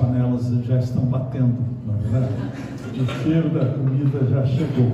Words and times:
panelas 0.00 0.46
já 0.64 0.78
estão 0.78 1.04
batendo, 1.04 1.58
na 1.86 1.92
verdade. 1.94 2.32
O 2.98 3.22
cheiro 3.22 3.50
da 3.50 3.66
comida 3.66 4.26
já 4.26 4.44
chegou. 4.46 4.92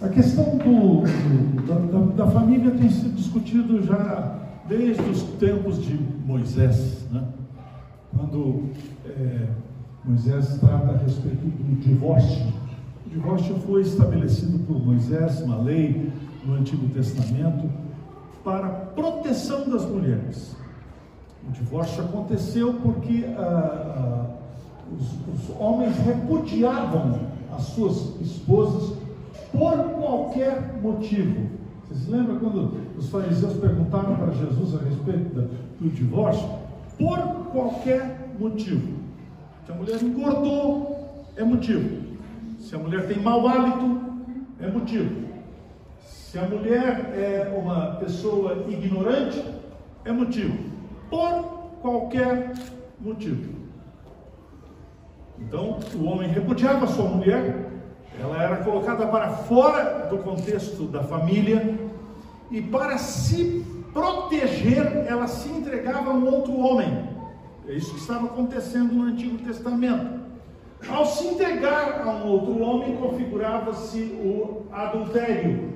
A 0.00 0.08
questão 0.08 0.56
do, 0.58 1.02
do, 1.02 2.14
da, 2.16 2.24
da, 2.24 2.30
família 2.30 2.70
tem 2.72 2.88
sido 2.90 3.14
discutido 3.14 3.82
já 3.82 4.38
desde 4.68 5.02
os 5.02 5.22
tempos 5.38 5.82
de 5.82 5.98
Moisés, 6.26 7.06
né? 7.10 7.24
quando 8.14 8.64
é, 9.06 9.48
Moisés 10.04 10.58
trata 10.58 10.92
a 10.92 10.96
respeito 10.96 11.44
do 11.44 11.80
divórcio. 11.80 12.52
O 13.06 13.10
divórcio 13.10 13.54
foi 13.66 13.82
estabelecido 13.82 14.58
por 14.66 14.84
Moisés, 14.84 15.40
uma 15.40 15.56
lei 15.56 16.12
no 16.44 16.54
Antigo 16.54 16.88
Testamento, 16.88 17.70
para 18.42 18.68
proteção 18.68 19.68
das 19.68 19.84
mulheres. 19.86 20.56
O 21.48 21.52
divórcio 21.52 22.04
aconteceu 22.04 22.74
porque 22.82 23.24
ah, 23.36 23.40
ah, 23.40 24.26
os, 24.92 25.50
os 25.50 25.60
homens 25.60 25.96
repudiavam 25.98 27.20
as 27.54 27.62
suas 27.64 28.20
esposas 28.20 28.96
por 29.52 29.76
qualquer 30.00 30.80
motivo. 30.82 31.48
Vocês 31.86 32.08
lembram 32.08 32.38
quando 32.38 32.80
os 32.98 33.08
fariseus 33.08 33.54
perguntaram 33.54 34.16
para 34.16 34.32
Jesus 34.32 34.74
a 34.74 34.78
respeito 34.84 35.48
do 35.80 35.90
divórcio? 35.90 36.48
Por 36.98 37.18
qualquer 37.52 38.30
motivo. 38.38 38.94
Se 39.64 39.72
a 39.72 39.74
mulher 39.74 40.02
engordou, 40.02 41.24
é 41.36 41.44
motivo. 41.44 42.04
Se 42.58 42.74
a 42.74 42.78
mulher 42.78 43.06
tem 43.06 43.20
mau 43.20 43.46
hálito, 43.46 44.00
é 44.60 44.68
motivo. 44.68 45.24
Se 46.04 46.38
a 46.38 46.42
mulher 46.42 47.12
é 47.14 47.54
uma 47.56 47.96
pessoa 47.96 48.64
ignorante, 48.68 49.44
é 50.04 50.12
motivo. 50.12 50.73
Por 51.14 51.44
qualquer 51.80 52.54
motivo. 52.98 53.54
Então, 55.38 55.78
o 55.94 56.06
homem 56.06 56.28
repudiava 56.28 56.88
sua 56.88 57.04
mulher, 57.04 57.70
ela 58.20 58.42
era 58.42 58.56
colocada 58.64 59.06
para 59.06 59.28
fora 59.28 60.08
do 60.10 60.18
contexto 60.18 60.86
da 60.88 61.04
família, 61.04 61.78
e 62.50 62.60
para 62.60 62.98
se 62.98 63.64
proteger, 63.92 65.06
ela 65.06 65.28
se 65.28 65.48
entregava 65.50 66.10
a 66.10 66.14
um 66.14 66.26
outro 66.26 66.58
homem. 66.58 67.08
É 67.68 67.74
isso 67.74 67.94
que 67.94 68.00
estava 68.00 68.26
acontecendo 68.26 68.92
no 68.92 69.04
Antigo 69.04 69.38
Testamento. 69.38 70.18
Ao 70.88 71.06
se 71.06 71.28
entregar 71.28 72.02
a 72.04 72.10
um 72.10 72.26
outro 72.26 72.60
homem, 72.60 72.96
configurava-se 72.96 74.02
o 74.20 74.66
adultério 74.72 75.73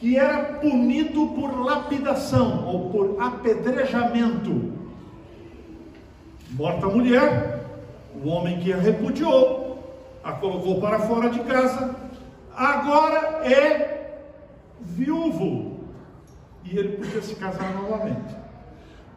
que 0.00 0.16
era 0.16 0.54
punido 0.54 1.28
por 1.28 1.64
lapidação 1.64 2.66
ou 2.66 2.90
por 2.90 3.16
apedrejamento. 3.20 4.72
Morta 6.50 6.86
a 6.86 6.90
mulher, 6.90 7.64
o 8.22 8.28
homem 8.28 8.60
que 8.60 8.72
a 8.72 8.76
repudiou, 8.76 9.78
a 10.22 10.32
colocou 10.32 10.80
para 10.80 11.00
fora 11.00 11.30
de 11.30 11.40
casa, 11.40 11.94
agora 12.56 13.44
é 13.44 14.22
viúvo 14.80 15.78
e 16.64 16.78
ele 16.78 16.96
podia 16.96 17.22
se 17.22 17.34
casar 17.34 17.74
novamente. 17.74 18.36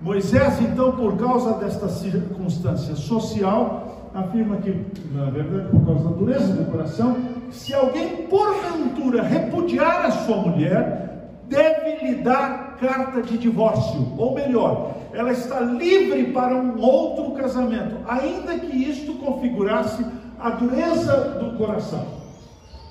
Moisés, 0.01 0.59
então, 0.61 0.93
por 0.93 1.15
causa 1.17 1.53
desta 1.53 1.87
circunstância 1.87 2.95
social, 2.95 4.09
afirma 4.13 4.57
que, 4.57 4.85
na 5.11 5.29
verdade, 5.29 5.69
por 5.69 5.85
causa 5.85 6.09
da 6.09 6.15
dureza 6.15 6.53
do 6.53 6.71
coração, 6.71 7.15
se 7.51 7.73
alguém 7.73 8.27
porventura 8.27 9.21
repudiar 9.21 10.05
a 10.05 10.11
sua 10.11 10.37
mulher, 10.37 11.01
deve 11.47 12.05
lhe 12.05 12.15
dar 12.15 12.77
carta 12.77 13.21
de 13.21 13.37
divórcio, 13.37 14.13
ou 14.17 14.33
melhor, 14.33 14.95
ela 15.13 15.31
está 15.31 15.59
livre 15.59 16.31
para 16.31 16.55
um 16.55 16.79
outro 16.79 17.31
casamento, 17.33 17.97
ainda 18.07 18.57
que 18.57 18.75
isto 18.75 19.13
configurasse 19.15 20.05
a 20.39 20.51
dureza 20.51 21.39
do 21.39 21.57
coração. 21.57 22.05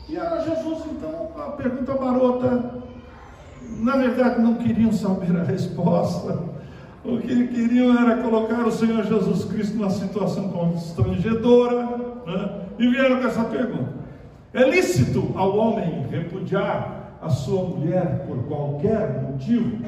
E 0.09 0.17
era 0.17 0.41
Jesus, 0.41 0.85
então, 0.91 1.31
a 1.37 1.51
pergunta 1.53 1.95
marota, 1.95 2.83
na 3.79 3.97
verdade 3.97 4.41
não 4.41 4.55
queriam 4.55 4.93
saber 4.93 5.35
a 5.37 5.43
resposta, 5.43 6.39
o 7.05 7.17
que 7.19 7.49
queriam 7.49 7.99
era 7.99 8.23
colocar 8.23 8.67
o 8.67 8.71
Senhor 8.71 9.05
Jesus 9.05 9.45
Cristo 9.47 9.77
numa 9.77 9.91
situação 9.91 10.51
constrangedora, 10.51 11.87
né? 12.27 12.61
e 12.79 12.89
vieram 12.89 13.21
com 13.21 13.27
essa 13.27 13.45
pergunta. 13.45 14.00
É 14.53 14.69
lícito 14.69 15.33
ao 15.37 15.57
homem 15.57 16.07
repudiar 16.11 17.19
a 17.23 17.29
sua 17.29 17.63
mulher 17.63 18.25
por 18.27 18.45
qualquer 18.45 19.23
motivo? 19.23 19.85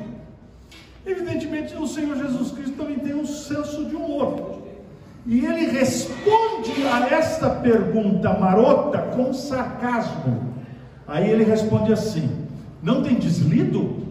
Evidentemente, 1.05 1.75
o 1.77 1.87
Senhor 1.87 2.17
Jesus 2.17 2.53
Cristo 2.53 2.77
também 2.77 2.99
tem 2.99 3.15
um 3.15 3.27
senso 3.27 3.87
de 3.87 3.97
humor. 3.97 4.63
E 5.27 5.45
ele 5.45 5.67
responde 5.67 6.73
a 6.93 7.09
esta 7.15 7.51
pergunta 7.51 8.33
marota 8.39 8.99
com 8.99 9.33
sarcasmo. 9.33 10.55
Aí 11.07 11.29
ele 11.29 11.45
responde 11.45 11.93
assim: 11.93 12.31
Não 12.83 13.03
tem 13.03 13.17
deslido? 13.17 14.03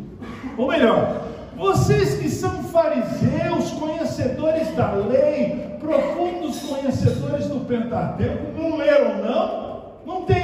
Ou 0.57 0.67
melhor, 0.67 1.27
vocês 1.55 2.15
que 2.15 2.29
são 2.29 2.63
fariseus, 2.63 3.71
conhecedores 3.71 4.73
da 4.75 4.93
lei, 4.93 5.77
profundos 5.79 6.59
conhecedores 6.61 7.47
do 7.47 7.65
Pentateuco, 7.65 8.59
não 8.59 8.77
leram, 8.77 9.23
não? 9.23 9.71
Não 10.05 10.23
tem 10.23 10.40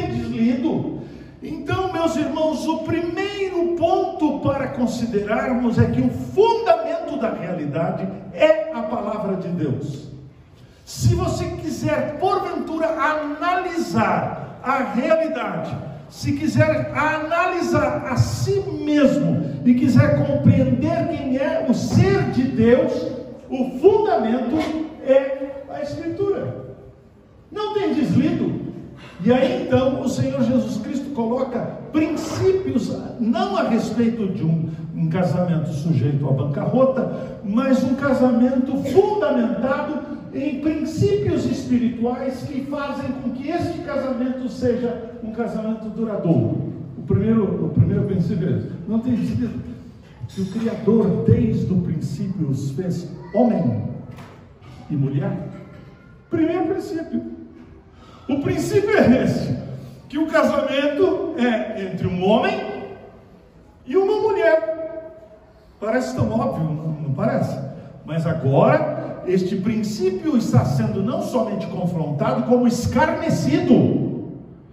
Então, 1.41 1.93
meus 1.93 2.15
irmãos, 2.15 2.67
o 2.67 2.79
primeiro 2.79 3.75
ponto 3.75 4.39
para 4.39 4.67
considerarmos 4.69 5.77
é 5.77 5.85
que 5.85 6.01
o 6.01 6.09
fundamento 6.09 7.19
da 7.19 7.31
realidade 7.33 8.07
é 8.33 8.71
a 8.73 8.81
palavra 8.83 9.37
de 9.37 9.47
Deus. 9.49 10.07
Se 10.85 11.15
você 11.15 11.45
quiser, 11.61 12.17
porventura, 12.19 12.87
analisar 12.87 14.59
a 14.63 14.93
realidade, 14.93 15.75
se 16.09 16.33
quiser 16.33 16.91
analisar 16.95 18.07
a 18.07 18.15
si 18.15 18.59
mesmo 18.61 19.61
e 19.65 19.73
quiser 19.73 20.25
compreender 20.25 21.07
quem 21.09 21.37
é 21.37 21.65
o 21.67 21.73
ser 21.73 22.31
de 22.31 22.43
Deus, 22.43 22.93
o 23.49 23.79
fundamento 23.79 24.57
é 25.05 25.63
a 25.69 25.81
Escritura. 25.81 26.75
Não 27.51 27.73
tem 27.73 27.93
deslido. 27.93 28.56
E 29.23 29.31
aí 29.31 29.63
então 29.63 30.01
o 30.01 30.09
Senhor 30.09 30.43
Jesus 30.43 30.77
Cristo 30.77 31.09
coloca 31.11 31.59
princípios, 31.91 32.95
não 33.19 33.57
a 33.57 33.63
respeito 33.63 34.27
de 34.27 34.43
um, 34.43 34.69
um 34.95 35.09
casamento 35.09 35.69
sujeito 35.69 36.27
à 36.27 36.31
bancarrota, 36.31 37.39
mas 37.43 37.83
um 37.83 37.95
casamento 37.95 38.77
fundamentado 38.91 40.17
em 40.33 40.59
princípios 40.61 41.45
espirituais 41.45 42.43
que 42.43 42.61
fazem 42.65 43.11
com 43.23 43.31
que 43.31 43.49
este 43.49 43.79
casamento 43.79 44.47
seja 44.49 45.13
um 45.23 45.31
casamento 45.31 45.89
duradouro. 45.89 46.73
O 46.97 47.01
primeiro, 47.07 47.65
o 47.65 47.69
primeiro 47.69 48.03
princípio 48.03 48.47
é 48.47 48.57
esse. 48.57 48.71
Não 48.87 48.99
tem 48.99 49.17
sentido 49.17 49.61
que 50.27 50.41
o 50.41 50.45
Criador, 50.47 51.23
desde 51.25 51.73
o 51.73 51.81
princípio, 51.81 52.49
os 52.49 52.71
fez 52.71 53.09
homem 53.33 53.83
e 54.89 54.95
mulher. 54.95 55.49
Primeiro 56.29 56.67
princípio. 56.67 57.37
O 58.27 58.39
princípio 58.39 58.97
é 58.97 59.23
esse: 59.23 59.57
que 60.09 60.17
o 60.17 60.27
casamento 60.27 61.35
é 61.37 61.83
entre 61.83 62.07
um 62.07 62.23
homem 62.23 62.59
e 63.85 63.95
uma 63.95 64.21
mulher. 64.21 64.77
Parece 65.79 66.15
tão 66.15 66.31
óbvio, 66.31 66.63
não, 66.65 67.13
parece? 67.13 67.57
Mas 68.05 68.25
agora, 68.25 69.23
este 69.27 69.57
princípio 69.57 70.37
está 70.37 70.65
sendo 70.65 71.03
não 71.03 71.21
somente 71.21 71.67
confrontado, 71.67 72.43
como 72.43 72.67
escarnecido. 72.67 74.07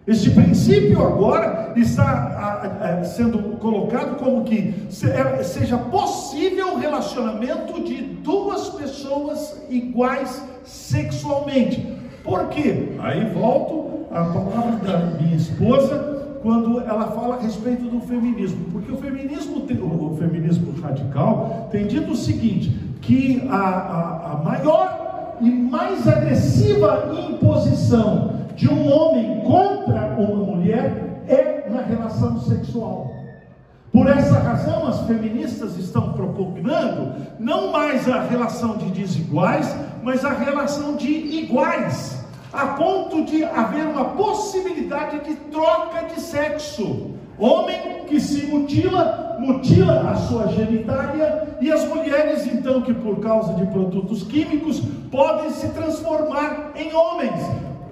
Este 0.07 0.31
princípio 0.31 1.03
agora 1.03 1.73
está 1.77 3.03
sendo 3.05 3.57
colocado 3.59 4.19
como 4.19 4.45
que 4.45 4.75
é, 5.05 5.43
seja 5.43 5.79
possível 5.79 6.75
o 6.75 6.79
relacionamento 6.79 7.83
de 7.83 8.03
duas 8.03 8.69
pessoas 8.71 9.63
iguais 9.71 10.43
sexualmente. 10.63 12.04
Por 12.25 12.49
quê? 12.49 12.97
Aí 13.01 13.27
volto 13.35 14.07
à 14.11 14.25
palavra 14.25 14.77
da 14.83 14.99
minha 15.21 15.37
esposa 15.37 16.39
quando 16.43 16.81
ela 16.81 17.09
fala 17.09 17.37
a 17.37 17.41
respeito 17.41 17.85
do 17.85 18.01
feminismo, 18.01 18.67
porque 18.73 18.91
o 18.91 18.97
feminismo, 18.97 19.59
o 19.59 20.17
feminismo 20.17 20.73
radical 20.81 21.69
tem 21.71 21.87
dito 21.87 22.13
o 22.13 22.17
seguinte, 22.17 22.71
que 23.01 23.47
a, 23.49 23.57
a, 23.57 24.33
a 24.33 24.43
maior 24.43 25.37
e 25.41 25.51
mais 25.51 26.07
agressiva 26.09 27.13
imposição 27.31 28.35
de 28.57 28.69
um 28.69 28.91
homem 28.91 29.41
contra 29.41 30.17
uma 30.19 30.45
mulher 30.45 31.23
é 31.29 31.69
na 31.69 31.83
relação 31.83 32.39
sexual. 32.41 33.24
Por 33.95 34.09
essa 34.09 34.41
razão, 34.41 34.89
as 34.89 35.07
feministas 35.07 35.79
estão 35.79 36.15
propugnando 36.15 37.15
não 37.39 37.71
mais 37.71 38.09
a 38.09 38.23
relação 38.23 38.77
de 38.77 38.91
desiguais, 38.91 39.73
mas 40.03 40.25
a 40.25 40.33
relação 40.33 40.97
de 40.97 41.09
iguais. 41.09 42.21
a 42.53 42.67
ponto 42.69 43.25
de 43.25 43.43
haver 43.43 43.85
uma 43.85 44.05
possibilidade 44.11 45.25
de 45.25 45.35
troca 45.51 46.07
de 46.07 46.21
sexo. 46.21 47.11
Homem 47.37 48.05
que 48.07 48.21
se 48.21 48.47
mutila, 48.47 49.37
mutila 49.41 50.11
a 50.11 50.15
sua 50.15 50.47
genitália, 50.49 51.57
e 51.61 51.73
as 51.73 51.85
mulheres, 51.89 52.47
então, 52.47 52.81
que 52.83 52.95
por 52.95 53.19
causa 53.19 53.55
de 53.55 53.67
produtos 53.67 54.23
químicos 54.23 54.81
podem 55.11 55.51
se 55.51 55.69
transformar 55.71 56.73
em 56.77 56.95
homens. 56.95 57.41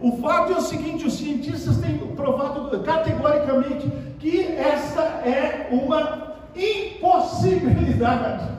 O 0.03 0.17
fato 0.21 0.53
é 0.53 0.57
o 0.57 0.61
seguinte: 0.61 1.07
os 1.07 1.15
cientistas 1.15 1.79
têm 1.79 1.97
provado 1.99 2.81
categoricamente 2.81 3.91
que 4.19 4.47
esta 4.47 5.03
é 5.25 5.69
uma 5.71 6.35
impossibilidade. 6.57 8.51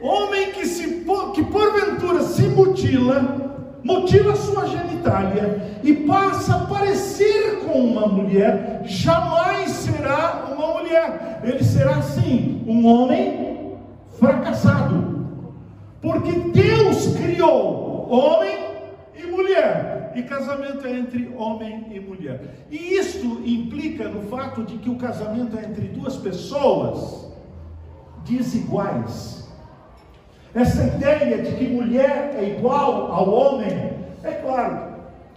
Homem 0.00 0.52
que, 0.52 0.66
se, 0.66 1.04
que 1.34 1.44
porventura 1.44 2.22
se 2.22 2.42
mutila, 2.42 3.78
mutila 3.82 4.36
sua 4.36 4.66
genitália 4.66 5.78
e 5.82 5.94
passa 5.94 6.54
a 6.56 6.66
parecer 6.66 7.60
com 7.64 7.80
uma 7.80 8.06
mulher, 8.06 8.82
jamais 8.84 9.70
será 9.70 10.46
uma 10.52 10.74
mulher. 10.74 11.40
Ele 11.42 11.64
será 11.64 12.02
sim 12.02 12.62
um 12.66 12.86
homem 12.86 13.76
fracassado. 14.18 15.26
Porque 16.00 16.32
Deus 16.32 17.14
criou 17.16 18.08
homem 18.10 18.58
e 19.14 19.26
mulher. 19.26 19.99
E 20.14 20.22
casamento 20.22 20.86
é 20.86 20.92
entre 20.92 21.32
homem 21.36 21.86
e 21.90 22.00
mulher. 22.00 22.66
E 22.70 22.94
isso 22.94 23.42
implica 23.44 24.08
no 24.08 24.22
fato 24.28 24.64
de 24.64 24.78
que 24.78 24.90
o 24.90 24.96
casamento 24.96 25.56
é 25.58 25.64
entre 25.64 25.88
duas 25.88 26.16
pessoas 26.16 27.30
desiguais. 28.24 29.48
Essa 30.54 30.84
ideia 30.84 31.42
de 31.42 31.56
que 31.56 31.68
mulher 31.68 32.34
é 32.36 32.56
igual 32.56 33.12
ao 33.12 33.30
homem, 33.30 33.92
é 34.22 34.32
claro, 34.32 34.90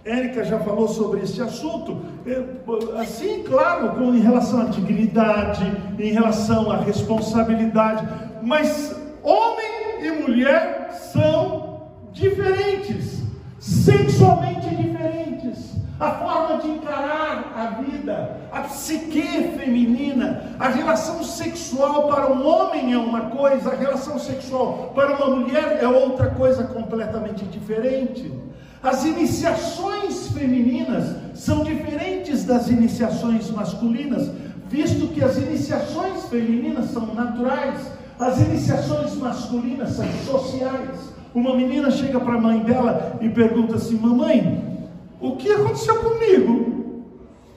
Érica 0.04 0.44
já 0.44 0.58
falou 0.58 0.86
sobre 0.86 1.20
esse 1.20 1.40
assunto, 1.40 2.02
é, 2.26 3.00
assim, 3.00 3.42
claro, 3.42 4.14
em 4.14 4.20
relação 4.20 4.60
à 4.60 4.64
dignidade, 4.64 5.64
em 5.98 6.12
relação 6.12 6.70
à 6.70 6.76
responsabilidade, 6.76 8.06
mas 8.42 8.94
homem 9.22 10.02
e 10.02 10.10
mulher 10.10 10.90
são 11.12 11.88
diferentes, 12.12 13.23
sexualmente 13.64 14.68
diferentes 14.76 15.74
a 15.98 16.10
forma 16.10 16.60
de 16.60 16.68
encarar 16.68 17.52
a 17.56 17.80
vida, 17.80 18.36
a 18.52 18.60
psique 18.62 19.52
feminina, 19.56 20.56
a 20.58 20.68
relação 20.68 21.22
sexual 21.24 22.08
para 22.08 22.30
um 22.30 22.46
homem 22.46 22.92
é 22.92 22.98
uma 22.98 23.30
coisa, 23.30 23.70
a 23.70 23.76
relação 23.76 24.18
sexual 24.18 24.92
para 24.94 25.16
uma 25.16 25.36
mulher 25.36 25.78
é 25.80 25.88
outra 25.88 26.30
coisa 26.30 26.64
completamente 26.64 27.44
diferente. 27.46 28.30
As 28.82 29.04
iniciações 29.04 30.28
femininas 30.28 31.16
são 31.32 31.64
diferentes 31.64 32.44
das 32.44 32.68
iniciações 32.68 33.50
masculinas, 33.50 34.30
visto 34.68 35.08
que 35.14 35.24
as 35.24 35.38
iniciações 35.38 36.24
femininas 36.24 36.90
são 36.90 37.14
naturais, 37.14 37.80
as 38.18 38.40
iniciações 38.40 39.14
masculinas 39.14 39.90
são 39.90 40.06
sociais. 40.26 41.13
Uma 41.34 41.56
menina 41.56 41.90
chega 41.90 42.20
para 42.20 42.34
a 42.34 42.40
mãe 42.40 42.60
dela 42.60 43.18
e 43.20 43.28
pergunta 43.28 43.74
assim: 43.74 43.98
Mamãe, 43.98 44.62
o 45.20 45.36
que 45.36 45.50
aconteceu 45.50 45.96
comigo? 45.96 47.02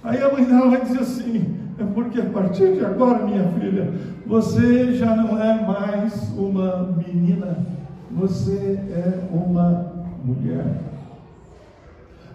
Aí 0.04 0.22
a 0.22 0.32
mãe 0.32 0.44
dela 0.44 0.70
vai 0.70 0.82
dizer 0.82 1.00
assim: 1.00 1.58
é 1.80 1.84
porque 1.94 2.20
a 2.20 2.26
partir 2.26 2.74
de 2.74 2.84
agora, 2.84 3.26
minha 3.26 3.48
filha, 3.54 3.94
você 4.26 4.94
já 4.94 5.16
não 5.16 5.40
é 5.42 5.62
mais 5.62 6.30
uma 6.36 6.96
menina, 6.98 7.66
você 8.10 8.80
é 8.90 9.20
uma 9.32 9.94
mulher. 10.24 10.66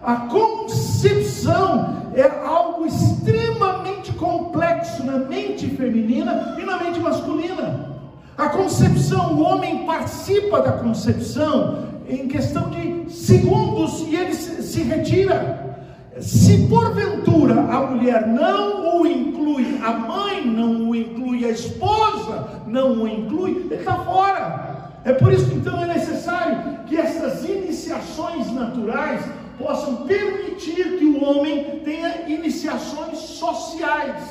A 0.01 0.15
concepção 0.27 1.95
é 2.15 2.45
algo 2.45 2.85
extremamente 2.85 4.11
complexo 4.13 5.05
na 5.05 5.17
mente 5.17 5.67
feminina 5.69 6.55
e 6.59 6.65
na 6.65 6.77
mente 6.77 6.99
masculina. 6.99 7.72
A 8.43 8.49
concepção, 8.49 9.35
o 9.35 9.41
homem 9.41 9.85
participa 9.85 10.59
da 10.59 10.73
concepção 10.73 11.85
em 12.09 12.27
questão 12.27 12.69
de 12.69 13.09
segundos 13.09 14.01
e 14.01 14.17
ele 14.17 14.33
se, 14.33 14.83
retira. 14.83 15.79
Se 16.19 16.67
porventura 16.67 17.53
a 17.53 17.87
mulher 17.87 18.27
não 18.27 18.99
o 18.99 19.07
inclui, 19.07 19.79
a 19.81 19.93
mãe 19.93 20.45
não 20.45 20.89
o 20.89 20.93
inclui, 20.93 21.45
a 21.45 21.51
esposa 21.51 22.63
não 22.67 23.03
o 23.03 23.07
inclui, 23.07 23.51
ele 23.51 23.75
está 23.75 23.95
fora. 23.99 24.91
É 25.05 25.13
por 25.13 25.31
isso 25.31 25.45
que 25.45 25.55
então 25.55 25.81
é 25.81 25.87
necessário 25.87 26.79
que 26.85 26.97
essas 26.97 27.45
iniciações 27.45 28.51
naturais 28.51 29.21
possam 29.57 30.03
permitir 30.05 30.97
que 30.99 31.05
o 31.05 31.23
homem 31.23 31.79
tenha 31.85 32.27
iniciações 32.27 33.19
sociais. 33.19 34.21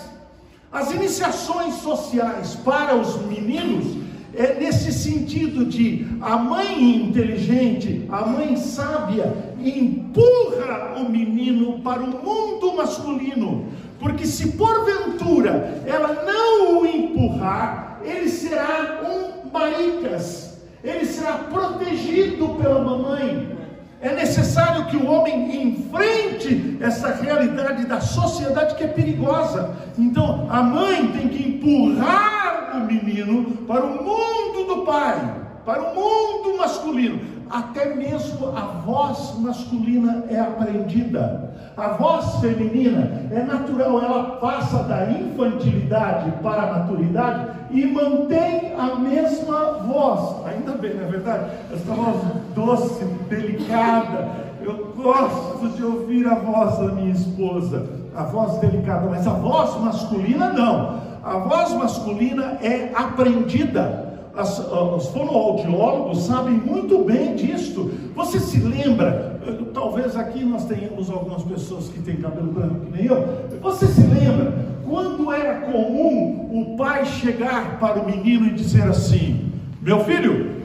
As 0.71 0.91
iniciações 0.91 1.77
sociais 1.77 2.55
para 2.57 2.95
os 2.95 3.17
meninos 3.23 4.02
é 4.35 4.55
nesse 4.59 4.93
sentido 4.93 5.65
de 5.65 6.07
a 6.21 6.37
mãe 6.37 6.97
inteligente, 6.97 8.07
a 8.11 8.25
mãe 8.25 8.57
sábia, 8.57 9.33
empurra 9.61 10.95
o 10.97 11.09
menino 11.09 11.81
para 11.81 12.03
o 12.03 12.25
mundo 12.25 12.75
masculino, 12.77 13.67
porque 14.01 14.27
se 14.27 14.53
porventura 14.53 15.83
ela 15.87 16.25
não 16.25 16.81
o 16.81 16.87
empurrar, 16.87 18.01
ele 18.05 18.29
será 18.29 19.03
um 19.05 19.51
maricas, 19.51 20.59
ele 20.83 21.05
será 21.05 21.33
protegido 21.35 22.49
pela 22.61 22.83
mamãe. 22.83 23.53
É 24.01 24.17
necessário 24.17 24.87
que 24.87 24.97
o 24.97 25.07
homem 25.07 25.63
enfrente 25.63 26.77
essa 26.81 27.15
realidade 27.15 27.87
da 27.87 28.01
sociedade 28.01 28.75
que 28.75 28.83
é 28.83 28.89
perigosa. 28.89 29.77
Então, 29.97 30.49
a 30.51 30.61
mãe 30.61 31.07
tem 31.13 31.29
que 31.29 31.49
empurrar 31.49 32.42
o 32.77 32.85
menino 32.85 33.45
para 33.67 33.85
o 33.85 34.03
mundo 34.03 34.67
do 34.67 34.83
pai, 34.85 35.35
para 35.65 35.83
o 35.83 35.95
mundo 35.95 36.59
masculino. 36.59 37.21
Até 37.51 37.95
mesmo 37.95 38.49
a 38.57 38.63
voz 38.85 39.39
masculina 39.39 40.25
é 40.31 40.41
aprendida. 40.41 41.53
A 41.77 41.89
voz 41.89 42.37
feminina 42.37 43.29
é 43.31 43.43
natural, 43.43 44.03
ela 44.03 44.37
passa 44.37 44.83
da 44.85 45.11
infantilidade 45.11 46.31
para 46.43 46.63
a 46.63 46.79
maturidade 46.79 47.47
e 47.71 47.87
mantém 47.87 48.73
a 48.79 48.95
mesma 48.97 49.73
voz. 49.87 50.47
Ainda 50.47 50.73
bem, 50.73 50.95
não 50.95 51.05
é 51.05 51.07
verdade? 51.11 51.45
Essa 51.73 51.93
voz 51.93 52.17
doce, 52.55 53.05
delicada. 53.29 54.31
Eu 54.63 54.93
gosto 54.97 55.69
de 55.77 55.85
ouvir 55.85 56.27
a 56.27 56.35
voz 56.37 56.79
da 56.79 56.95
minha 56.95 57.13
esposa, 57.13 57.87
a 58.15 58.23
voz 58.25 58.59
delicada, 58.59 59.09
mas 59.11 59.27
a 59.27 59.33
voz 59.33 59.79
masculina 59.81 60.53
não. 60.53 61.12
A 61.23 61.39
voz 61.39 61.73
masculina 61.73 62.59
é 62.63 62.91
aprendida 62.95 64.13
as, 64.37 64.59
os 64.59 65.09
fonoaudiólogos 65.09 66.25
sabem 66.25 66.55
muito 66.55 67.05
bem 67.05 67.35
disto. 67.35 67.91
Você 68.15 68.41
se 68.41 68.59
lembra, 68.59 69.41
talvez 69.75 70.17
aqui 70.17 70.45
nós 70.45 70.65
tenhamos 70.65 71.11
algumas 71.11 71.43
pessoas 71.43 71.89
que 71.89 72.01
têm 72.01 72.17
cabelo 72.17 72.51
branco 72.51 72.87
que 72.87 72.97
nem 72.97 73.07
eu. 73.07 73.27
Você 73.61 73.87
se 73.87 74.03
lembra 74.03 74.55
quando 74.89 75.31
era 75.33 75.61
comum 75.61 76.49
o 76.51 76.77
pai 76.77 77.05
chegar 77.05 77.79
para 77.79 78.01
o 78.01 78.07
menino 78.07 78.47
e 78.47 78.55
dizer 78.55 78.85
assim: 78.85 79.53
Meu 79.81 80.03
filho, 80.05 80.63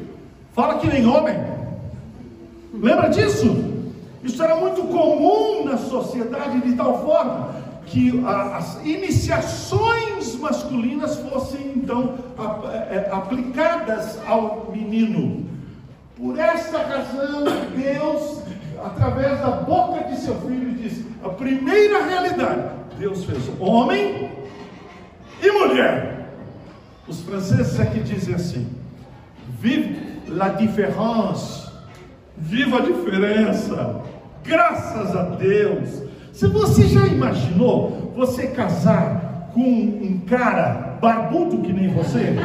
fala 0.54 0.76
que 0.76 0.88
nem 0.88 1.06
homem. 1.06 1.36
Lembra 2.74 3.10
disso? 3.10 3.66
Isso 4.24 4.42
era 4.42 4.56
muito 4.56 4.82
comum 4.84 5.66
na 5.66 5.78
sociedade 5.78 6.62
de 6.62 6.74
tal 6.74 7.02
forma 7.06 7.57
que 7.88 8.24
as 8.26 8.86
iniciações 8.86 10.36
masculinas 10.36 11.18
fossem 11.20 11.74
então 11.76 12.18
é, 12.92 13.10
aplicadas 13.12 14.20
ao 14.28 14.72
menino. 14.72 15.46
Por 16.18 16.38
esta 16.38 16.80
razão, 16.80 17.46
Deus, 17.76 18.42
através 18.84 19.40
da 19.40 19.52
boca 19.52 20.04
de 20.10 20.18
seu 20.18 20.36
filho, 20.42 20.74
diz: 20.74 21.06
a 21.24 21.30
primeira 21.30 22.04
realidade, 22.04 22.70
Deus 23.00 23.24
fez 23.24 23.50
homem 23.60 24.32
e 25.42 25.52
mulher. 25.52 26.30
Os 27.08 27.22
franceses 27.22 27.80
aqui 27.80 28.02
dizem 28.02 28.36
assim: 28.36 28.68
vive 29.60 30.22
la 30.28 30.50
différence, 30.50 31.70
viva 32.36 32.80
a 32.80 32.82
diferença, 32.82 34.02
graças 34.44 35.16
a 35.16 35.24
Deus. 35.24 36.07
Se 36.38 36.46
você 36.46 36.84
já 36.84 37.08
imaginou 37.08 38.14
você 38.16 38.46
casar 38.46 39.50
com 39.56 39.60
um 39.60 40.22
cara 40.28 41.00
barbudo 41.02 41.64
que 41.64 41.74
nem 41.74 41.88
você? 41.88 42.36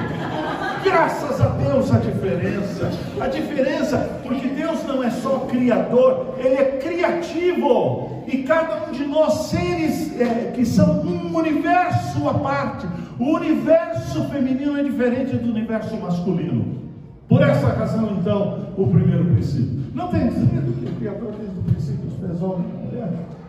Graças 0.82 1.38
a 1.38 1.48
Deus 1.48 1.92
a 1.92 1.98
diferença. 1.98 2.90
A 3.20 3.26
diferença, 3.26 3.98
porque 4.22 4.48
Deus 4.48 4.82
não 4.86 5.04
é 5.04 5.10
só 5.10 5.40
criador, 5.40 6.36
Ele 6.38 6.54
é 6.54 6.78
criativo. 6.82 8.24
E 8.26 8.38
cada 8.44 8.88
um 8.88 8.92
de 8.92 9.04
nós, 9.04 9.50
seres 9.50 10.18
é, 10.18 10.52
que 10.54 10.64
são 10.64 11.02
um 11.02 11.36
universo 11.36 12.26
à 12.26 12.32
parte, 12.32 12.86
o 13.18 13.34
universo 13.34 14.24
feminino 14.30 14.78
é 14.78 14.84
diferente 14.84 15.36
do 15.36 15.50
universo 15.50 15.94
masculino. 15.98 16.80
Por 17.28 17.42
essa 17.42 17.66
razão, 17.66 18.16
então, 18.18 18.68
o 18.74 18.86
primeiro 18.86 19.26
princípio. 19.26 19.82
Não 19.94 20.08
tem 20.08 20.28
dizendo 20.28 20.80
que 20.80 20.86
o 20.86 20.96
Criador 20.96 21.32
desde 21.38 21.58
o 21.58 21.62
princípio 21.62 22.10
fez 22.18 22.42
homem 22.42 22.64
e 22.64 22.72
mulher. 22.72 22.81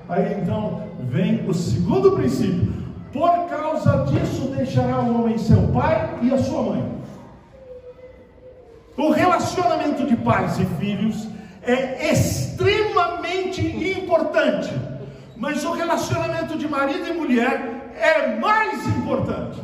Aí 0.09 0.41
então 0.41 0.83
vem 0.99 1.47
o 1.47 1.53
segundo 1.53 2.11
princípio. 2.11 2.73
Por 3.11 3.47
causa 3.47 4.05
disso 4.05 4.47
deixará 4.55 4.99
o 4.99 5.21
homem 5.21 5.37
seu 5.37 5.67
pai 5.67 6.17
e 6.21 6.33
a 6.33 6.37
sua 6.37 6.63
mãe. 6.63 7.03
O 8.97 9.11
relacionamento 9.11 10.05
de 10.05 10.15
pais 10.17 10.59
e 10.59 10.65
filhos 10.65 11.27
é 11.61 12.11
extremamente 12.11 13.61
importante, 13.61 14.71
mas 15.35 15.63
o 15.63 15.71
relacionamento 15.71 16.57
de 16.57 16.67
marido 16.67 17.07
e 17.07 17.13
mulher 17.13 17.91
é 17.95 18.35
mais 18.35 18.85
importante. 18.87 19.61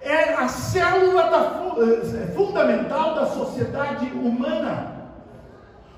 É 0.00 0.34
a 0.34 0.48
célula 0.48 1.30
da, 1.30 1.82
eh, 1.82 2.26
fundamental 2.34 3.14
da 3.14 3.26
sociedade 3.26 4.06
humana. 4.06 4.93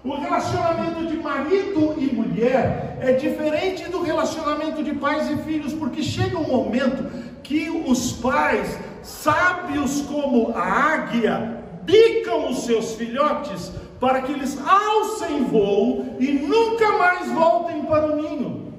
O 0.07 0.15
relacionamento 0.15 1.05
de 1.05 1.17
marido 1.17 1.97
e 1.99 2.15
mulher 2.15 2.97
é 3.01 3.11
diferente 3.11 3.91
do 3.91 4.03
relacionamento 4.03 4.81
de 4.81 4.95
pais 4.95 5.29
e 5.29 5.37
filhos, 5.39 5.73
porque 5.73 6.01
chega 6.01 6.39
um 6.39 6.47
momento 6.47 7.11
que 7.43 7.69
os 7.85 8.13
pais, 8.13 8.79
sábios 9.03 10.03
como 10.03 10.53
a 10.55 10.63
águia, 10.63 11.61
bicam 11.83 12.51
os 12.51 12.65
seus 12.67 12.95
filhotes 12.95 13.73
para 13.99 14.23
que 14.23 14.31
eles 14.31 14.57
alcem 14.65 15.43
voo 15.43 16.17
e 16.21 16.31
nunca 16.35 16.93
mais 16.93 17.29
voltem 17.33 17.83
para 17.83 18.07
o 18.07 18.15
ninho. 18.15 18.75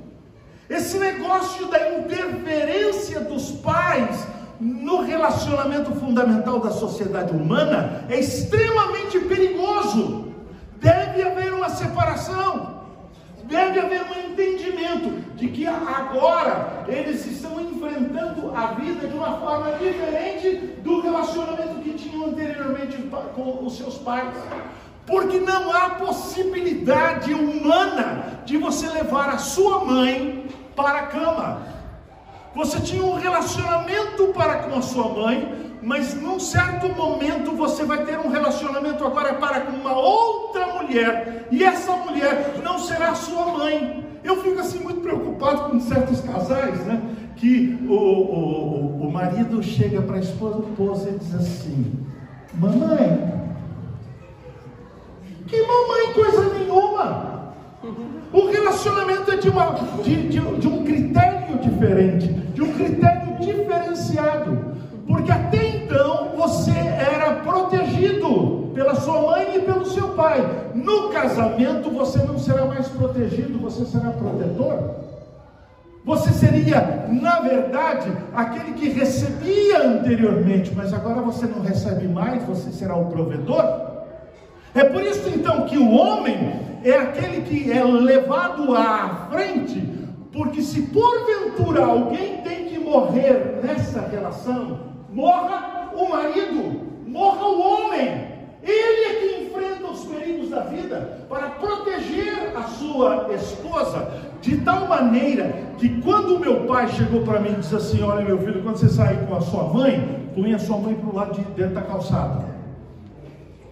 Esse 0.69 0.97
negócio 0.97 1.67
da 1.67 1.97
interferência 1.97 3.19
dos 3.19 3.51
pais 3.51 4.25
no 4.61 5.01
relacionamento 5.01 5.91
fundamental 5.95 6.61
da 6.61 6.71
sociedade 6.71 7.33
humana 7.33 8.05
é 8.07 8.17
extremamente 8.17 9.19
perigoso. 9.19 10.26
Separação, 11.77 12.81
deve 13.43 13.79
haver 13.79 14.01
um 14.01 14.31
entendimento 14.31 15.35
de 15.35 15.47
que 15.47 15.67
agora 15.67 16.83
eles 16.87 17.23
estão 17.27 17.61
enfrentando 17.61 18.51
a 18.55 18.67
vida 18.73 19.07
de 19.07 19.15
uma 19.15 19.37
forma 19.37 19.73
diferente 19.73 20.55
do 20.81 21.01
relacionamento 21.01 21.75
que 21.83 21.93
tinham 21.93 22.29
anteriormente 22.29 22.97
com 23.35 23.63
os 23.63 23.77
seus 23.77 23.95
pais. 23.99 24.33
Porque 25.05 25.39
não 25.39 25.71
há 25.71 25.91
possibilidade 25.91 27.33
humana 27.33 28.41
de 28.43 28.57
você 28.57 28.87
levar 28.89 29.29
a 29.29 29.37
sua 29.37 29.85
mãe 29.85 30.47
para 30.75 30.99
a 30.99 31.07
cama. 31.07 31.61
Você 32.55 32.79
tinha 32.81 33.03
um 33.03 33.19
relacionamento 33.19 34.33
para 34.33 34.63
com 34.63 34.79
a 34.79 34.81
sua 34.81 35.09
mãe, 35.09 35.66
mas 35.81 36.13
num 36.15 36.39
certo 36.39 36.89
momento 36.89 37.51
você 37.51 37.85
vai 37.85 38.03
ter 38.05 38.17
um 38.19 38.29
relacionamento 38.29 39.05
agora 39.05 39.33
para 39.35 39.61
com 39.61 39.77
uma 39.77 39.97
outra 39.97 40.67
mulher, 40.73 41.47
e 41.51 41.63
essa 41.63 41.95
mulher 41.97 42.55
não 42.63 42.79
será 42.79 43.13
sua 43.15 43.45
mãe. 43.47 44.05
Eu 44.23 44.41
fico 44.41 44.59
assim 44.59 44.79
muito 44.79 45.01
preocupado 45.01 45.69
com 45.69 45.79
certos 45.79 46.21
casais, 46.21 46.85
né? 46.85 47.01
Que 47.35 47.77
o, 47.87 47.93
o, 47.93 49.07
o 49.07 49.11
marido 49.11 49.61
chega 49.61 50.01
para 50.01 50.17
a 50.17 50.19
esposa, 50.19 50.63
esposa 50.69 51.09
e 51.09 51.19
diz 51.19 51.35
assim: 51.35 52.07
Mamãe, 52.55 53.37
que 55.45 55.61
mamãe 55.61 56.13
coisa 56.13 56.53
nenhuma. 56.53 57.37
O 58.33 58.47
relacionamento 58.47 59.31
é 59.31 59.37
de, 59.37 59.49
uma, 59.49 59.71
de, 60.03 60.27
de, 60.27 60.39
de 60.39 60.67
um 60.67 60.83
critério 60.83 61.57
diferente, 61.59 62.27
de 62.27 62.61
um 62.61 62.73
critério 62.73 63.26
sua 69.17 69.21
mãe 69.21 69.55
e 69.55 69.61
pelo 69.61 69.85
seu 69.85 70.09
pai. 70.09 70.71
No 70.75 71.09
casamento 71.09 71.89
você 71.89 72.19
não 72.19 72.37
será 72.37 72.65
mais 72.65 72.87
protegido, 72.89 73.59
você 73.59 73.85
será 73.85 74.11
protetor. 74.11 74.95
Você 76.05 76.31
seria, 76.31 77.05
na 77.09 77.41
verdade, 77.41 78.09
aquele 78.33 78.73
que 78.73 78.87
recebia 78.89 79.85
anteriormente, 79.85 80.71
mas 80.73 80.93
agora 80.93 81.21
você 81.21 81.45
não 81.45 81.61
recebe 81.61 82.07
mais, 82.07 82.43
você 82.43 82.71
será 82.71 82.95
o 82.95 83.07
provedor. 83.07 83.87
É 84.73 84.85
por 84.85 85.01
isso 85.01 85.27
então 85.29 85.65
que 85.65 85.77
o 85.77 85.91
homem 85.91 86.61
é 86.83 86.93
aquele 86.93 87.41
que 87.41 87.71
é 87.71 87.83
levado 87.83 88.73
à 88.73 89.27
frente, 89.29 89.81
porque 90.31 90.61
se 90.61 90.83
porventura 90.83 91.83
alguém 91.83 92.37
tem 92.37 92.65
que 92.67 92.79
morrer 92.79 93.59
nessa 93.61 94.01
relação, 94.07 94.79
morra 95.11 95.91
o 95.93 96.09
marido, 96.09 96.81
morra 97.05 97.47
o 97.47 97.59
homem. 97.59 98.37
Ele 98.67 99.05
é 99.05 99.13
que 99.15 99.43
enfrenta 99.43 99.91
os 99.91 100.03
da 100.49 100.61
vida 100.61 101.25
para 101.29 101.49
proteger 101.49 102.51
a 102.55 102.63
sua 102.63 103.27
esposa, 103.33 104.09
de 104.41 104.57
tal 104.57 104.87
maneira 104.87 105.53
que 105.77 106.01
quando 106.01 106.35
o 106.35 106.39
meu 106.39 106.65
pai 106.65 106.87
chegou 106.89 107.21
para 107.21 107.39
mim 107.39 107.51
e 107.51 107.55
disse 107.55 107.75
assim: 107.75 108.01
Olha, 108.03 108.23
meu 108.23 108.37
filho, 108.39 108.61
quando 108.63 108.77
você 108.77 108.89
sair 108.89 109.25
com 109.27 109.35
a 109.35 109.41
sua 109.41 109.63
mãe, 109.63 110.29
põe 110.35 110.53
a 110.53 110.59
sua 110.59 110.77
mãe 110.77 110.95
para 110.95 111.09
o 111.09 111.15
lado 111.15 111.33
de 111.33 111.41
dentro 111.51 111.75
da 111.75 111.81
calçada. 111.81 112.45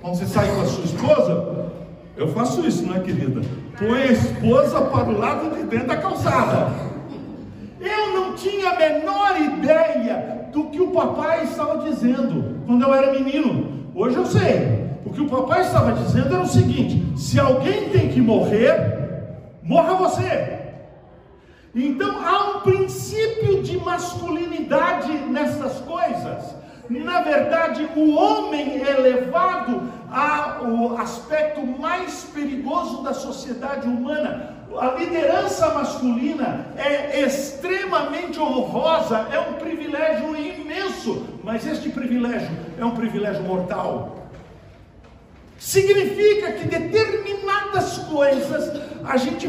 Quando 0.01 0.15
você 0.15 0.25
sair 0.25 0.53
com 0.55 0.61
a 0.61 0.65
sua 0.65 0.83
esposa, 0.83 1.71
eu 2.17 2.27
faço 2.29 2.65
isso, 2.65 2.85
não 2.85 2.95
é, 2.95 2.99
querida? 2.99 3.41
Põe 3.77 4.01
a 4.01 4.11
esposa 4.11 4.81
para 4.81 5.09
o 5.09 5.17
lado 5.17 5.55
de 5.55 5.63
dentro 5.63 5.87
da 5.87 5.97
calçada. 5.97 6.71
Eu 7.79 8.13
não 8.13 8.33
tinha 8.35 8.69
a 8.69 8.75
menor 8.77 9.39
ideia 9.39 10.49
do 10.51 10.65
que 10.65 10.79
o 10.79 10.91
papai 10.91 11.43
estava 11.43 11.83
dizendo 11.83 12.61
quando 12.65 12.83
eu 12.83 12.93
era 12.93 13.11
menino. 13.11 13.85
Hoje 13.93 14.15
eu 14.15 14.25
sei. 14.25 14.84
O 15.05 15.11
que 15.11 15.21
o 15.21 15.29
papai 15.29 15.61
estava 15.61 15.93
dizendo 15.93 16.33
era 16.33 16.43
o 16.43 16.47
seguinte: 16.47 17.15
se 17.15 17.39
alguém 17.39 17.89
tem 17.89 18.09
que 18.09 18.19
morrer, 18.19 18.73
morra 19.61 19.93
você. 19.93 20.59
Então 21.75 22.25
há 22.25 22.57
um 22.57 22.59
princípio 22.61 23.61
de 23.61 23.77
masculinidade 23.77 25.11
nessas 25.29 25.79
coisas. 25.81 26.55
Na 26.89 27.21
verdade, 27.21 27.87
o 27.95 28.15
homem 28.15 28.81
é 28.81 28.93
levado 28.93 29.81
ao 30.11 30.97
aspecto 30.97 31.65
mais 31.65 32.23
perigoso 32.33 33.03
da 33.03 33.13
sociedade 33.13 33.87
humana. 33.87 34.55
A 34.77 34.91
liderança 34.91 35.69
masculina 35.69 36.67
é 36.77 37.21
extremamente 37.21 38.39
honrosa, 38.39 39.27
é 39.31 39.39
um 39.39 39.53
privilégio 39.53 40.35
imenso, 40.35 41.25
mas 41.43 41.65
este 41.65 41.89
privilégio 41.89 42.49
é 42.77 42.85
um 42.85 42.91
privilégio 42.91 43.43
mortal. 43.43 44.24
Significa 45.57 46.53
que 46.53 46.67
determinadas 46.67 47.97
coisas 48.09 48.81
a 49.03 49.17
gente 49.17 49.47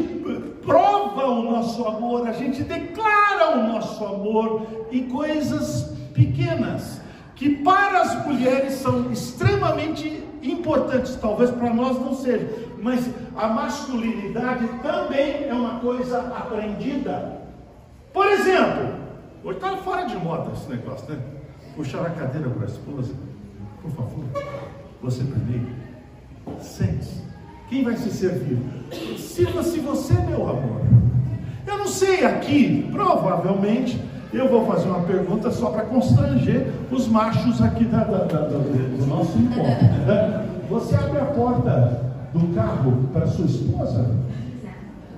prova 0.65 1.27
o 1.27 1.43
nosso 1.43 1.85
amor, 1.87 2.27
a 2.29 2.33
gente 2.33 2.63
declara 2.63 3.59
o 3.59 3.69
nosso 3.69 4.05
amor 4.05 4.67
em 4.91 5.09
coisas 5.09 5.93
pequenas 6.15 7.01
que 7.35 7.57
para 7.57 8.01
as 8.01 8.27
mulheres 8.27 8.75
são 8.75 9.13
extremamente 9.13 10.25
importantes, 10.43 11.17
talvez 11.17 11.51
para 11.51 11.73
nós 11.73 11.99
não 12.01 12.15
seja, 12.15 12.49
mas 12.81 13.09
a 13.37 13.49
masculinidade 13.49 14.67
também 14.83 15.47
é 15.47 15.53
uma 15.53 15.81
coisa 15.81 16.19
aprendida. 16.35 17.43
Por 18.13 18.27
exemplo, 18.27 18.95
hoje 19.45 19.59
está 19.59 19.77
fora 19.79 20.07
de 20.07 20.17
moda 20.17 20.51
esse 20.53 20.69
negócio, 20.69 21.13
né? 21.13 21.21
Puxar 21.75 22.07
a 22.07 22.11
cadeira 22.11 22.49
para 22.49 22.63
a 22.63 22.67
esposa, 22.67 23.13
por 23.83 23.91
favor, 23.91 24.25
você 25.03 25.23
primeiro, 25.23 25.67
sente. 26.61 27.25
Quem 27.69 27.85
vai 27.85 27.97
se 27.97 28.11
servir? 28.11 28.59
Sirva-se 29.19 29.81
você, 29.81 30.15
meu 30.15 30.49
amor. 30.49 30.83
Eu 31.67 31.79
não 31.79 31.88
sei 31.88 32.25
aqui, 32.25 32.88
provavelmente 32.93 34.00
eu 34.33 34.49
vou 34.49 34.67
fazer 34.67 34.88
uma 34.88 35.00
pergunta 35.00 35.50
só 35.50 35.71
para 35.71 35.83
constranger 35.83 36.67
os 36.91 37.09
machos 37.09 37.62
aqui 37.62 37.85
da, 37.85 38.05
da, 38.05 38.25
da, 38.25 38.41
do 38.43 39.07
nosso 39.07 39.37
encontro. 39.38 39.85
Né? 40.07 40.47
Você 40.69 40.95
abre 40.95 41.19
a 41.19 41.25
porta 41.26 42.12
do 42.33 42.55
carro 42.55 43.09
para 43.12 43.26
sua 43.26 43.47
esposa? 43.47 44.11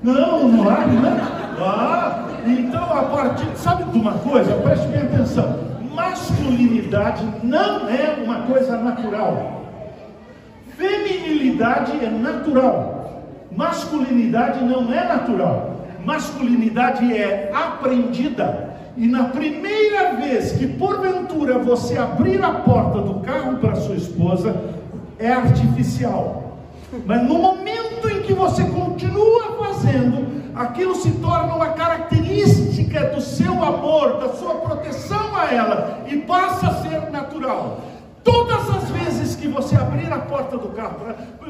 Não, 0.02 0.48
não 0.48 0.68
abre, 0.68 0.96
né? 0.96 1.20
Ah, 1.60 2.28
então 2.46 2.84
a 2.84 3.02
partir. 3.04 3.48
Sabe 3.56 3.84
de 3.84 3.98
uma 3.98 4.12
coisa? 4.12 4.54
Preste 4.54 4.86
bem 4.88 5.02
atenção. 5.02 5.58
Masculinidade 5.92 7.24
não 7.42 7.88
é 7.88 8.22
uma 8.24 8.42
coisa 8.42 8.76
natural. 8.76 9.64
Feminilidade 10.78 12.04
é 12.04 12.08
natural. 12.08 13.24
Masculinidade 13.50 14.64
não 14.64 14.92
é 14.92 15.08
natural. 15.08 15.76
Masculinidade 16.04 17.12
é 17.12 17.50
aprendida. 17.52 18.76
E 18.96 19.08
na 19.08 19.24
primeira 19.24 20.14
vez 20.14 20.52
que 20.52 20.68
porventura 20.68 21.58
você 21.58 21.98
abrir 21.98 22.40
a 22.44 22.52
porta 22.52 23.00
do 23.00 23.14
carro 23.20 23.56
para 23.58 23.74
sua 23.74 23.96
esposa, 23.96 24.54
é 25.18 25.32
artificial. 25.32 26.58
Mas 27.04 27.24
no 27.24 27.34
momento 27.34 28.08
em 28.08 28.22
que 28.22 28.32
você 28.32 28.62
continua 28.64 29.56
fazendo, 29.58 30.28
aquilo 30.54 30.94
se 30.94 31.10
torna 31.12 31.56
uma 31.56 31.70
característica 31.70 33.06
do 33.06 33.20
seu 33.20 33.64
amor, 33.64 34.18
da 34.20 34.28
sua 34.34 34.54
proteção 34.54 35.34
a 35.36 35.52
ela, 35.52 36.04
e 36.06 36.18
passa 36.18 36.68
a 36.68 36.74
ser 36.82 37.10
natural. 37.10 37.80
Todas 38.30 38.68
as 38.68 38.90
vezes 38.90 39.36
que 39.36 39.48
você 39.48 39.74
abrir 39.74 40.12
a 40.12 40.18
porta 40.18 40.58
do 40.58 40.68
carro, 40.68 40.98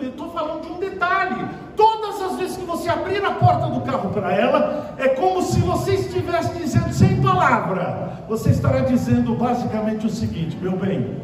estou 0.01 0.31
falando 0.31 0.65
de 0.65 0.73
um 0.73 0.79
detalhe, 0.79 1.45
todas 1.77 2.23
as 2.23 2.37
vezes 2.37 2.57
que 2.57 2.65
você 2.65 2.89
abrir 2.89 3.25
a 3.25 3.33
porta 3.33 3.67
do 3.67 3.81
carro 3.81 4.11
para 4.11 4.33
ela, 4.33 4.95
é 4.97 5.09
como 5.09 5.43
se 5.43 5.59
você 5.59 5.95
estivesse 5.95 6.57
dizendo 6.57 6.93
sem 6.93 7.21
palavra. 7.21 8.23
Você 8.29 8.51
estará 8.51 8.83
dizendo 8.83 9.35
basicamente 9.35 10.07
o 10.07 10.09
seguinte: 10.09 10.57
meu 10.57 10.77
bem, 10.77 11.21